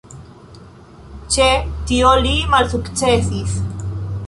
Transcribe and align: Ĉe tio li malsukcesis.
Ĉe 1.35 1.45
tio 1.91 2.15
li 2.25 2.33
malsukcesis. 2.55 3.57